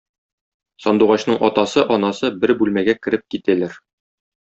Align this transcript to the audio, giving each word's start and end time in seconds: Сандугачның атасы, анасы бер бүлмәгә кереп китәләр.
Сандугачның 0.85 1.39
атасы, 1.49 1.85
анасы 1.99 2.35
бер 2.41 2.57
бүлмәгә 2.65 3.01
кереп 3.05 3.31
китәләр. 3.35 3.81